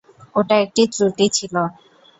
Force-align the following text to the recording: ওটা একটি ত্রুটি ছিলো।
ওটা 0.35 0.55
একটি 0.65 0.81
ত্রুটি 0.93 1.25
ছিলো। 1.37 1.63